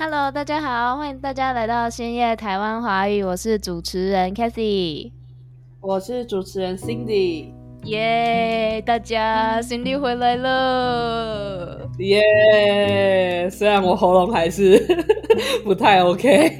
[0.00, 5.10] Hello，大家好，欢迎大家来到深夜台湾华语，我是主持人 Cathy，
[5.80, 13.50] 我是主持人 Cindy，耶，大家 Cindy 回来了，耶！
[13.50, 14.78] 虽然我喉咙还是
[15.64, 16.56] 不太 OK，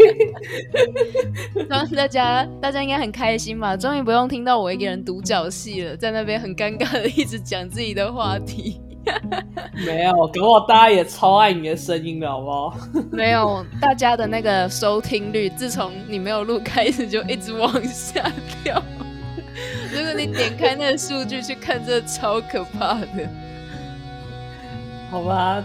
[1.69, 3.77] 然后大家大家应该很开心吧？
[3.77, 8.81] 终于不用听到我一个人独角戏了，在那边很尴尬的一直讲自己的话题。
[9.87, 12.77] 没有，给我大家也超爱你的声音的好不好？
[13.11, 18.31] 没有，大家的那个收听率，自从你没有录开始就一直往下
[18.65, 18.83] 掉。
[19.93, 23.09] 如果你点开那个数据去看，这超可怕的。
[25.11, 25.65] 好吧。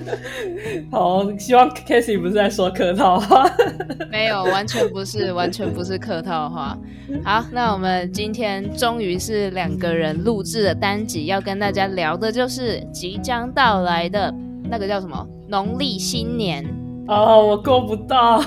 [0.90, 3.48] 好，希望 Casey 不是在说客套话。
[4.10, 6.76] 没有，完全不是，完全不是客套话。
[7.24, 14.34] 好，那我们今天终于是两个人录制的单集，要跟大家聊的就是即将到来的
[14.68, 16.64] 那个叫什么农历新年。
[17.06, 18.42] 哦，我够不到。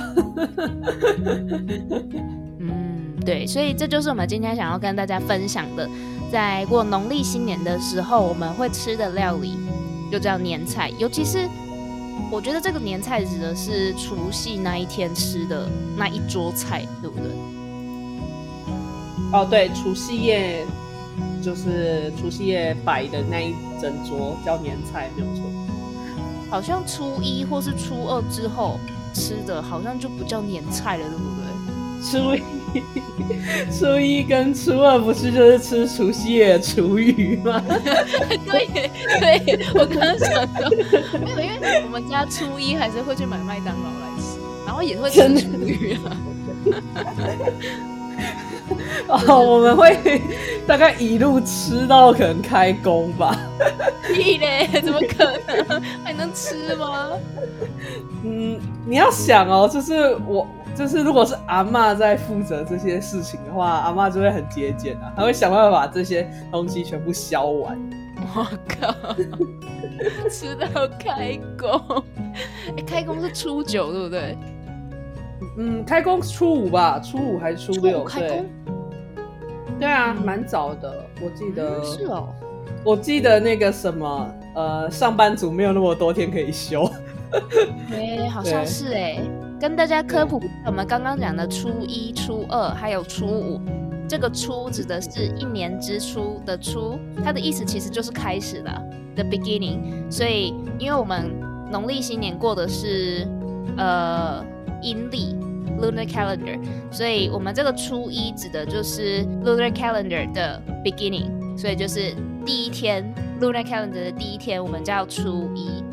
[2.60, 5.88] 嗯，对，所以这就是我们今天想要跟大家分享的，
[6.32, 9.54] 在过农历新年的时候我们会吃的料理。
[10.14, 11.50] 就叫年菜，尤其是
[12.30, 17.32] 我觉得这个年菜指的是除夕那一天吃的那一桌菜，对不对？
[19.32, 20.64] 哦，对，除夕夜
[21.42, 25.46] 就是除夕夜摆的那一整桌叫年菜，没有错。
[26.48, 28.80] 好像初一或是初二之后
[29.16, 31.53] 吃的，好像就不叫年菜了，对不对？
[32.12, 32.44] 初一。
[33.72, 37.62] 初一跟初二不是就是吃除夕夜的厨余吗？
[38.46, 38.68] 对
[39.20, 40.70] 对，我刚刚想到，
[41.20, 46.18] 没有，因为我们家初一还是会去买麦当劳来吃，然后也会吃厨余啊。
[49.28, 50.22] 哦， 我们会
[50.68, 53.38] 大概一路吃到可能开工吧。
[54.14, 55.24] 屁嘞，怎么可
[55.66, 57.10] 能还能吃吗？
[58.24, 60.48] 嗯，你要想哦，就是我。
[60.76, 67.80] 就是如果是阿妈在负责这些事情的话，阿妈就会很节俭啊，她会想办法把这些东西全部消完。
[68.36, 69.14] 我靠，
[70.32, 70.66] 吃到
[70.98, 72.04] 开工！
[72.76, 74.36] 哎，开工是初九对不对？
[75.60, 78.04] 嗯，开工初五吧，初五还是初六？
[78.04, 78.50] 开工？
[79.80, 81.84] 对啊，蛮早的，我记得。
[81.84, 82.30] 是哦，
[82.84, 86.90] 我记得那个什么，呃，上班族没有那么多天可以休。
[87.92, 89.20] 哎， 好像是哎。
[89.60, 93.62] 跟大家科普，我们刚刚讲的初一、初二还有初五，
[94.10, 98.70] 这个“初”指的是一年之初的“初”，它的意思其实就是开始的
[99.16, 100.12] t h e beginning。
[100.12, 101.32] 所以，因为我们
[101.72, 103.26] 农历新年过的是
[103.78, 104.46] 呃
[104.82, 105.34] 阴历
[105.84, 106.58] lunar calendar，
[106.90, 112.14] 所以我们这个初一指的就是 lunar calendar 的 beginning，所以就是
[112.46, 113.04] 第一天
[113.42, 115.84] lunar calendar 的第一天，我们叫初一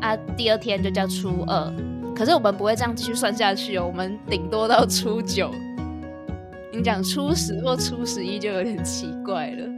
[0.00, 1.72] 啊，第二天就叫初二。
[2.16, 5.50] 可是我们不会这样继续算下去哦，我们顶多到初九。
[6.72, 9.68] 你讲初十或初十一就有点奇怪了。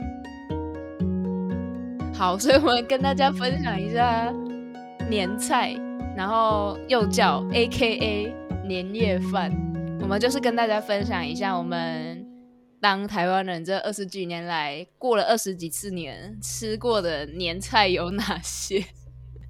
[2.15, 4.33] 好，所以我们跟大家分享一下
[5.09, 5.75] 年菜，
[6.17, 8.35] 然后又叫 A K A
[8.67, 9.51] 年夜饭。
[10.01, 12.25] 我们就是跟大家分享一下我们
[12.81, 18.85] 当台湾人这二十几年来过了二十几次年吃过的年菜有哪些。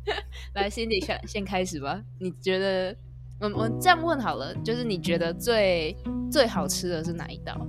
[0.54, 2.00] 来心里先先开始吧。
[2.21, 2.97] 你觉得，
[3.41, 5.97] 我我这样问好了，就是你觉得最
[6.31, 7.66] 最好吃的是哪一道？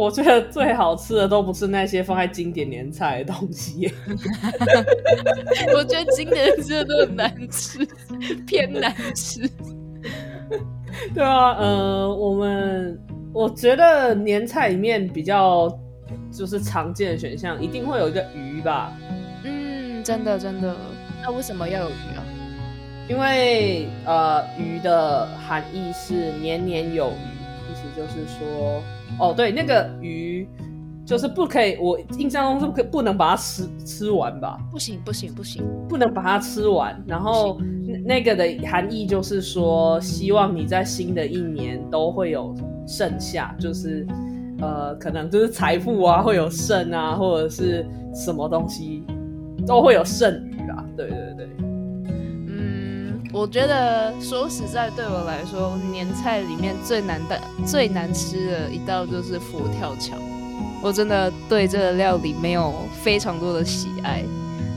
[0.00, 3.92] 我觉得最好吃的都不是那些放在经典年菜的东西。
[5.76, 7.86] 我觉得经典吃的都很难吃，
[8.46, 9.46] 偏难吃。
[11.14, 12.98] 对啊，呃，我们
[13.32, 15.68] 我觉得年菜里面比较
[16.32, 18.92] 就是常见的选项，一定会有一个鱼吧。
[19.44, 20.74] 嗯真的真的，
[21.22, 22.24] 那为什么要有鱼啊？
[23.06, 27.39] 因为呃，鱼的含义是年年有余，
[27.70, 28.82] 意思就是说，
[29.18, 30.48] 哦，对，那个鱼
[31.06, 34.58] 就是不可以，我印象中是不可不能把它吃吃完吧？
[34.70, 37.00] 不行不行不行，不能把它吃完。
[37.06, 37.60] 然后
[38.04, 42.54] 那个的含义就是说，希望你在新的一年都会有
[42.86, 44.06] 剩下，就是
[44.60, 49.04] 呃，可能就是财富啊会有剩啊，或者是什么东西。
[49.66, 51.59] 都会有剩余啊，对对对。
[53.30, 60.18] 嗯，我觉得说实在，对我来说，年菜里面最难的、最难吃的一道就是佛跳墙。
[60.82, 62.72] 我真的对这个料理没有
[63.02, 64.24] 非常多的喜爱。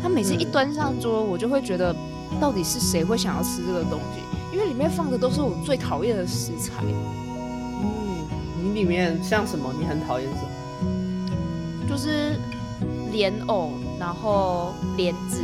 [0.02, 1.96] 它每次一端上桌，我就会觉得，
[2.40, 4.22] 到底是谁会想要吃这个东西？
[4.52, 6.84] 因为里面放的都是我最讨厌的食材。
[6.84, 8.28] 嗯，
[8.62, 9.74] 你里面像什么？
[9.80, 11.88] 你很讨厌什么？
[11.90, 12.38] 就是
[13.12, 13.70] 莲藕。
[14.00, 15.42] 然后莲子，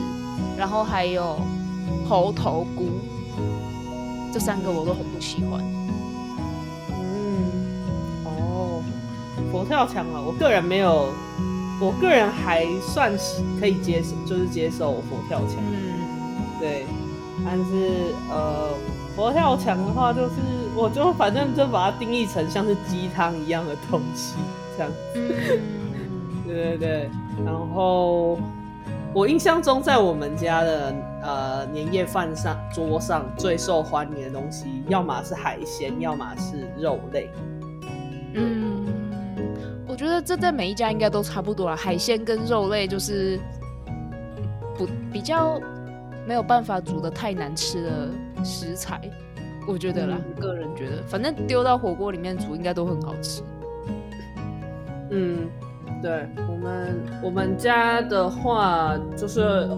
[0.57, 1.39] 然后还有
[2.07, 2.89] 猴头菇，
[4.33, 5.59] 这三个我都很不喜欢。
[6.91, 7.51] 嗯，
[8.25, 8.81] 哦，
[9.51, 11.09] 佛跳墙啊，我个人没有，
[11.79, 13.11] 我个人还算
[13.59, 15.57] 可以接受，就是接受佛跳墙。
[15.59, 16.85] 嗯，对，
[17.45, 18.69] 但是呃，
[19.15, 20.35] 佛跳墙的话，就是
[20.75, 24.35] 我就反正就把它定义成像是鸡汤一样的东西，
[24.77, 24.91] 这样。
[25.15, 25.29] 嗯，
[26.47, 27.11] 对对对，
[27.45, 28.37] 然后。
[29.11, 37.27] 我印象中，在我们家的呃年夜饭上桌上最受欢迎的东西，要么是海鲜，要么是肉类。
[38.35, 38.85] 嗯，
[39.87, 41.75] 我觉得这在每一家应该都差不多了。
[41.75, 43.39] 海鲜跟肉类就是
[44.77, 45.59] 不比较
[46.27, 49.01] 没有办法煮的太难吃的食材，
[49.67, 53.41] 我觉得啦，个人觉得，反正丢到火锅里面煮应该都很好吃。
[55.09, 55.49] 嗯。
[56.01, 59.69] 对我们，我们家的话，就是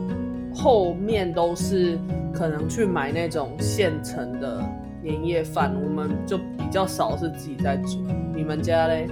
[0.53, 1.97] 后面都是
[2.33, 4.63] 可能去买那种现成的
[5.01, 8.05] 年夜饭，我们就比较少是自己在煮。
[8.35, 9.07] 你们家嘞？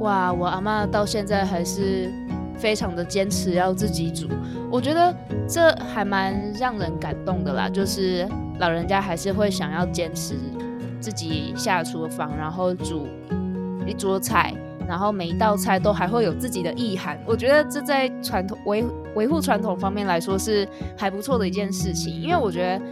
[0.00, 2.10] 哇，我阿妈到现在还是
[2.56, 4.26] 非常的坚持要自己煮，
[4.70, 5.14] 我觉得
[5.46, 7.68] 这还蛮让人感动的啦。
[7.68, 8.26] 就是
[8.58, 10.36] 老人家还是会想要坚持
[11.00, 13.06] 自己下厨房，然后煮
[13.86, 14.54] 一桌菜。
[14.86, 18.84] 然后每一道菜都还会有自己的意涵，我觉得这在传统维
[19.14, 22.12] 维护传统方面来说是还不错的一件事情。
[22.12, 22.84] 因为我觉得，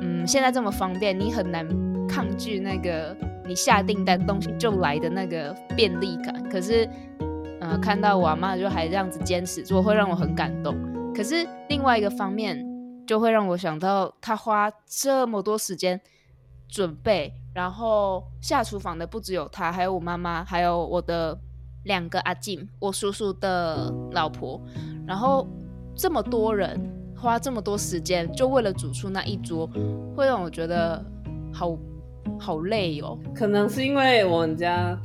[0.00, 1.66] 嗯，现在这么方便，你很难
[2.08, 3.16] 抗拒那个
[3.46, 6.42] 你下订单东西就来的那个便利感。
[6.50, 6.88] 可是，
[7.60, 10.76] 呃，看到我阿妈就还这样子坚持做，会让我很感动。
[11.14, 12.64] 可是另外一个方面，
[13.06, 16.00] 就会让我想到她花这么多时间
[16.72, 17.30] 准备。
[17.54, 21.38] 然后下厨房的不只有他，还有我妈妈，还有我的
[21.84, 24.58] 两个阿静，我叔叔的老婆。
[25.06, 25.46] 然后
[25.94, 26.80] 这么多人
[27.14, 29.68] 花这么多时间，就为了煮出那一桌，
[30.16, 31.04] 会让我觉得
[31.52, 31.76] 好
[32.40, 33.18] 好累哦。
[33.34, 34.98] 可能是因为我们家，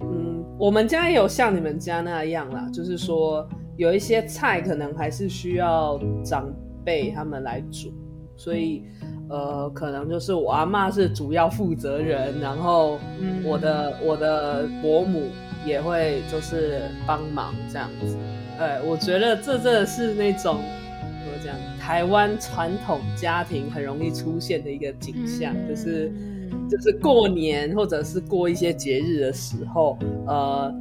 [0.00, 6.52] 嗯，我们家也有像你们家那样啦，就是说有一些菜可能还是需要长
[6.84, 7.92] 辈他们来煮，
[8.36, 8.82] 所以。
[9.28, 12.98] 呃，可能就是我阿妈是主要负责人，然后
[13.44, 15.22] 我的我的伯母
[15.66, 18.16] 也会就是帮忙这样子。
[18.58, 20.56] 哎，我觉得这真的是那种
[21.02, 26.10] 怎么讲，台湾传统家庭很容易出现的一个景象，就是
[26.70, 30.74] 就是过年或者是过一些节日的时候，呃，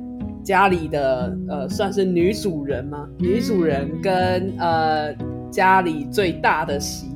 [0.43, 3.07] 家里的呃算是女主人吗？
[3.19, 5.13] 女主人跟呃
[5.51, 7.07] 家里最大的媳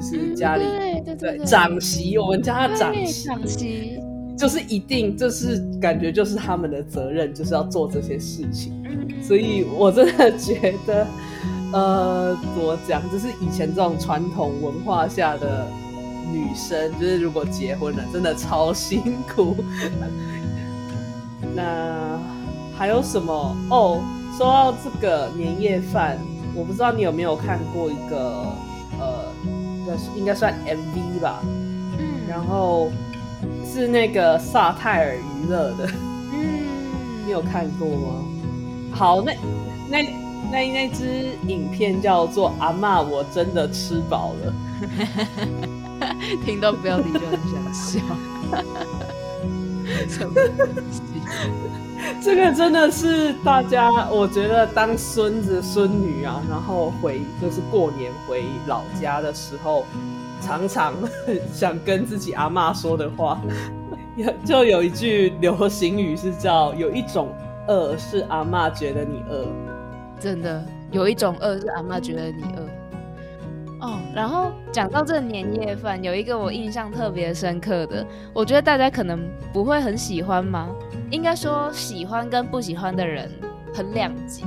[0.00, 0.06] 妇。
[0.16, 4.00] 是家里对对对长媳，我们家的长媳，长媳
[4.36, 8.72] 就是一定就是感觉就是他们的责任，就是要做这些事情。
[9.22, 11.06] 所以我真的觉得，
[11.72, 15.66] 呃，怎么讲，就是以前这种传统文化下的
[16.32, 19.54] 女生，就是如果结婚了，真的超辛苦。
[21.54, 22.18] 那
[22.76, 23.56] 还有什么？
[23.68, 24.00] 哦，
[24.38, 26.18] 说到这个年夜饭，
[26.56, 28.69] 我不知道你有没有看过一个呃。
[30.16, 31.40] 应该算 MV 吧，
[31.98, 32.90] 嗯，然后
[33.64, 35.86] 是那个萨泰尔娱乐的，
[36.32, 36.64] 嗯，
[37.26, 38.24] 你有看过吗？
[38.92, 39.32] 好，那
[39.88, 40.02] 那
[40.50, 44.52] 那那支影片叫做《阿妈，我真的吃饱了》，
[46.44, 48.00] 听到标题就很想笑，
[50.08, 51.00] 什么东西？
[52.22, 59.84] 这个真的是大家，我觉得当孙子孙女啊，然后回就是过年回老家的时候，
[60.40, 60.94] 常常
[61.52, 63.40] 想跟自己阿妈说的话，
[64.16, 67.28] 有就有一句流行语是叫“有一种
[67.68, 69.46] 饿是阿妈觉得你饿”，
[70.18, 72.79] 真的有一种饿是阿妈觉得你饿。
[73.80, 79.18] 哦，然后讲到这年夜饭，有一个我印象特别深刻的，我觉得大家可能
[79.52, 80.68] 不会很喜欢吗？
[81.10, 83.30] 应该说喜欢跟不喜欢的人
[83.72, 84.44] 很两极，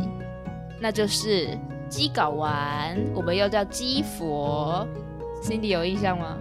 [0.79, 1.47] 那就是
[1.89, 4.87] 鸡睾丸，我们又叫鸡佛
[5.41, 6.37] ，Cindy 有印象吗？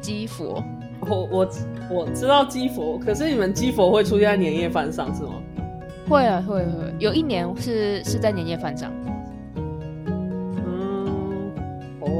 [0.00, 0.62] 鸡佛，
[1.00, 1.48] 我我
[1.90, 5.32] 我知道鸡佛，可是你们鸡佛会出现在年夜饭上是吗？
[6.06, 8.92] 会啊会会，有一年是是在年夜饭上。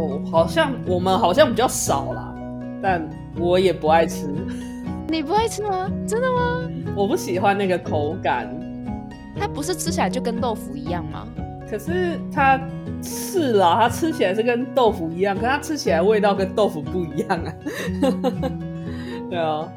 [0.06, 2.34] 哦，好像我们好像比较少啦，
[2.82, 3.08] 但
[3.38, 4.26] 我也不爱吃。
[5.08, 5.90] 你不爱吃吗？
[6.06, 6.68] 真的吗？
[6.96, 8.48] 我不喜欢那个口感。
[9.36, 11.26] 它不是吃起来就跟豆腐一样吗？
[11.68, 12.60] 可是它
[13.02, 17.52] 是啦，它吃起来是跟豆腐一样，可它吃起来味道跟豆腐不一样啊。
[19.28, 19.68] 对啊。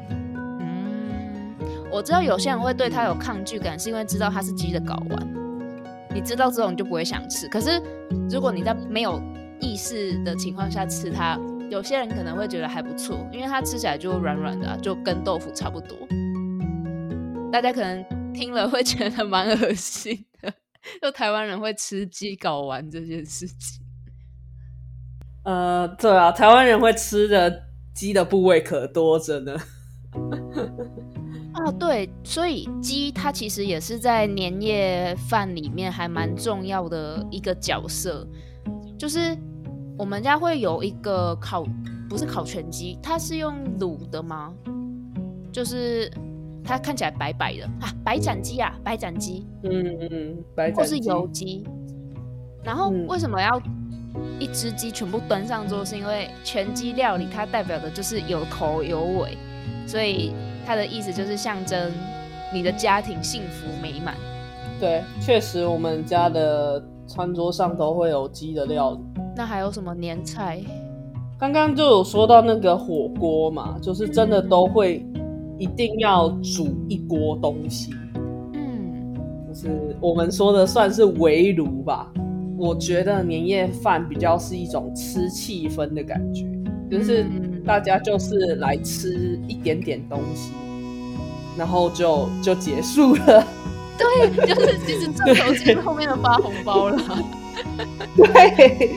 [0.60, 1.56] 嗯，
[1.90, 5.28] 我知道有些人会对它有抗拒感，是因为知道它是鸡的睾丸。
[6.14, 7.48] 你知道这种就不会想吃。
[7.48, 7.82] 可是
[8.30, 9.20] 如果你在没有
[9.60, 11.38] 意识的情况下吃它，
[11.70, 15.96] 有些人可能会觉得还不错，因为它吃起来就软软的，就跟豆腐差不多。
[17.50, 20.52] 大家可能听了会觉得蛮恶心的，
[21.00, 23.82] 就台湾人会吃鸡睾丸这件事情。
[25.44, 29.56] 呃，对啊，台湾人会吃的鸡的部位可多着呢。
[31.54, 38.26] 啊，对，所以鸡它其实也是在年夜饭里面还蛮重要的一个角色。
[38.98, 39.36] 就是
[39.98, 41.64] 我们家会有一个烤，
[42.08, 44.54] 不是烤全鸡，它是用卤的吗？
[45.50, 46.08] 就是
[46.64, 51.66] 它看起来白白的啊，白斩鸡啊，白斩鸡，嗯嗯，白或是油鸡。
[52.62, 53.60] 然后为什么要
[54.38, 55.84] 一只鸡全部端上桌？
[55.84, 59.36] 是因为全鸡料理它代表的就是有头有尾，
[59.86, 60.32] 所以。
[60.66, 61.90] 它的意思就是象征
[62.52, 64.14] 你的家庭幸福美满。
[64.78, 69.00] 对，确实，我们家的餐桌上都会有鸡的料理。
[69.38, 70.60] 那还有什么年菜？
[71.38, 75.06] 刚刚就有说到那个火锅嘛，就是真的都会
[75.56, 77.94] 一定要煮一锅东西。
[78.54, 79.14] 嗯，
[79.46, 82.12] 就是我们说的算是围炉吧。
[82.58, 86.44] 我觉得年夜饭比较是一种吃气氛的感觉，
[86.90, 87.24] 就是。
[87.66, 90.52] 大家就是来吃一点点东西，
[91.58, 93.44] 然后就就结束了。
[93.98, 96.98] 对，就是其实重头戏后面的发红包了。
[98.16, 98.96] 对，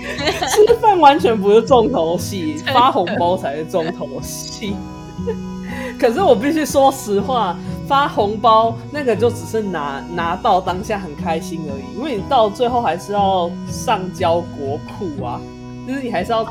[0.50, 4.76] 吃饭完全不是重头戏，发红包才是重头戏。
[6.00, 7.56] 可是我必须说实话，
[7.88, 15.40] 发红包那个就只是拿拿到当下很开心而已，因为你到最后还是要上交国库啊。
[15.88, 16.44] 就是你还是要，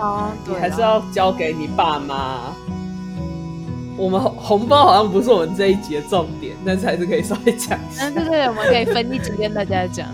[0.44, 2.52] 你还是要交给你爸妈。
[3.96, 8.06] 我们红包好像不是我们这一集的重点，但是还是可以稍微讲一下。
[8.06, 10.06] 嗯，对对，我们可以分一集跟大家讲。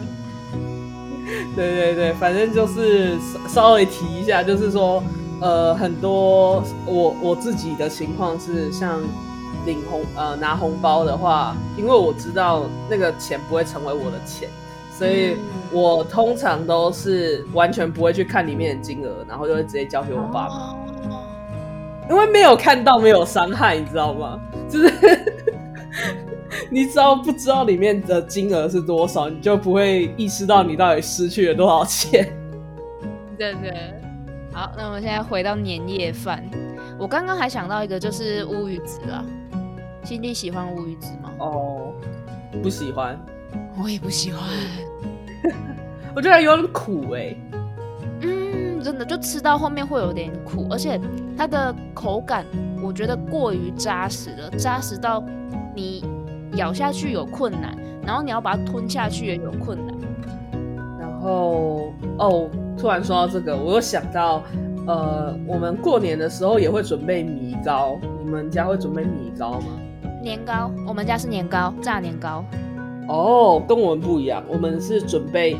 [1.54, 3.16] 对对对，反正就是
[3.48, 5.02] 稍微提一下，就是说，
[5.40, 9.00] 呃，很多我我自己的情况是，像
[9.64, 14.48] 领红呃拿红包的话，因为我知道那个钱不会成为我的钱。
[14.98, 15.36] 所以
[15.70, 20.74] 我通常都是完全不会去看里面的金额，然后就会直接交给我爸妈，
[22.08, 24.40] 因为没有看到没有伤害，你知道吗？
[24.70, 24.88] 就是
[26.70, 32.28] 你只要不知道里面的金额是多少，你就不会意识到你到底失去了多少钱。
[33.38, 33.72] 对对，
[34.52, 36.42] 好，那我们现在回到年夜饭，
[36.98, 39.24] 我刚刚还想到一个，就是乌鱼子啊，
[40.02, 41.30] 心弟喜欢乌鱼子吗？
[41.38, 41.92] 哦，
[42.62, 43.18] 不喜欢。
[43.78, 44.42] 我也不喜欢，
[46.16, 47.36] 我觉得有点苦哎。
[48.22, 50.98] 嗯，真的，就吃到后面会有点苦，而且
[51.36, 52.46] 它的口感
[52.82, 55.22] 我觉得过于扎实了，扎实到
[55.74, 56.02] 你
[56.56, 59.94] 咬下去有困难，然后你要把它吞下去也有困难。
[60.98, 62.48] 然后哦，
[62.78, 64.42] 突然说到这个，我又想到，
[64.86, 69.66] 呃，我们过年的时候也会准备米糕，你们家会准备米糕吗？
[70.22, 72.44] 年糕，我们家是年糕，炸年糕。
[73.08, 75.56] 哦，跟我们不一样，我们是准备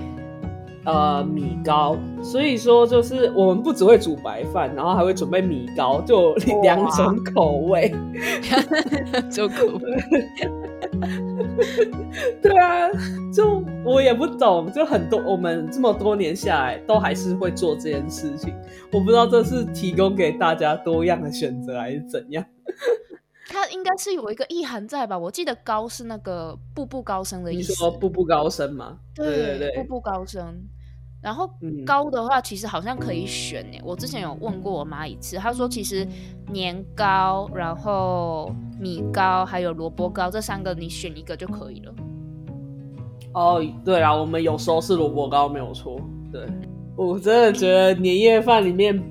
[0.85, 7.95] 呃米糕，所以说就是我们不只会煮白饭，然后还会准备米糕，就两种口味，
[9.13, 10.29] 两种口味。
[12.43, 12.89] 对啊，
[13.33, 18.55] 就我也不懂，就很多我们这么多年下来都还是会做这件事情，
[18.93, 22.45] 我不知道这是提供给大家多样的选择还是怎样。
[23.49, 25.17] 它应该是有一个意涵在吧？
[25.17, 27.73] 我记得高是那个步步高升的意思。
[27.73, 28.99] 你说步步高升吗？
[29.15, 30.55] 对对对，步步高升。
[31.23, 31.49] 然后
[31.85, 33.81] 高的话，其实好像可以选诶。
[33.85, 36.07] 我之前有问过我妈一次，她说其实
[36.53, 41.95] 年糕、然后米糕还有萝卜糕这三个你选一个就可以了。
[43.35, 46.01] 哦，对啊，我们有时候是萝卜糕没有错。
[46.33, 46.47] 对，
[46.97, 49.03] 我真的觉得年夜饭里面。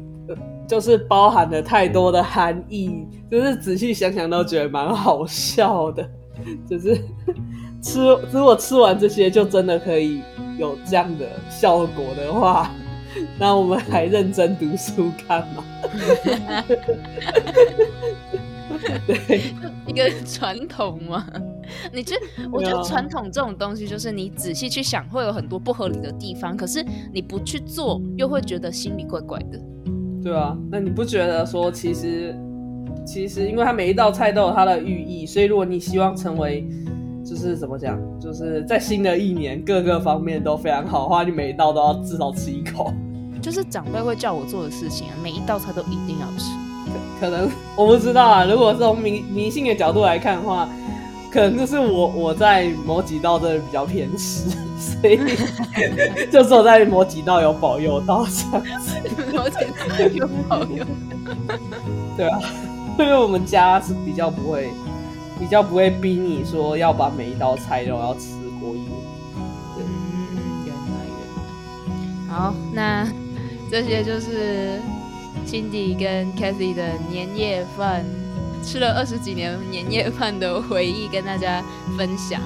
[0.68, 6.04] 就是包含了太多的含义，就是仔细想想都觉得蛮好笑的。
[6.68, 7.00] 就是
[7.84, 8.00] 吃，
[8.32, 10.24] 如果吃完这些就真的可以
[10.58, 12.72] 有这样的效果的话，
[13.38, 15.64] 那我们还认真读书干嘛？
[19.08, 19.42] 对，
[19.88, 21.26] 一个传统嘛。
[21.92, 22.16] 你觉？
[22.52, 29.60] 我觉得传统这种东西，就是你仔细去想，会有很多不合理的地方，可是你不去做，又会觉得心里怪怪的。
[30.24, 32.36] 对啊，那你不觉得说，其实，
[33.06, 36.68] 其实，因为它每一道菜都有它的寓意，所以如果你希望成为，
[37.24, 42.94] 就是怎么讲，就是在新的一年各个方面都非常好的话，你每一道都要至少吃一口。
[43.42, 46.65] 就是长辈会叫我做的事情啊，每一道菜都一定要吃。
[47.20, 50.70] 可能我不知道啊，如果从迷迷信的角度来看的话，
[51.32, 55.18] 可能就是我我在某几道真的比较偏食，所以
[56.32, 58.96] 就只有在某几道有保佑到这样子。
[59.34, 60.86] 某几道有保佑，
[62.16, 62.40] 对啊，
[63.00, 64.70] 因为我们家是比较不会，
[65.40, 68.30] 比较不会逼你说要把每一道菜都要吃
[68.62, 68.92] 过一遍。
[69.78, 69.84] 嗯，
[70.66, 72.34] 原来原来。
[72.34, 73.08] 好，那
[73.70, 74.80] 这些就是
[75.46, 78.04] Cindy 跟 Kathy 的年夜饭，
[78.64, 81.64] 吃了二十几年年夜饭的回忆跟大家
[81.98, 82.42] 分享。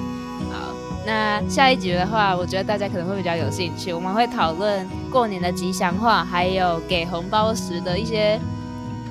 [0.52, 0.74] 好，
[1.06, 8.40] 那下一集的话，我觉得大家可能会比较有兴趣，我们会讨论过年的吉祥话，还有给红包时的一些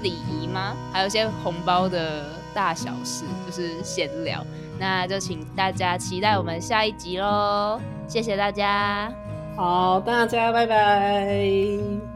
[0.03, 0.75] 礼仪吗？
[0.93, 4.45] 还有一些红包的大小事，就是闲聊。
[4.79, 7.81] 那就请大家期待我们下一集喽！
[8.07, 9.13] 谢谢大家，
[9.57, 12.08] 好，大家拜拜。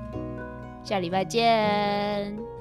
[0.84, 2.51] 下礼拜见。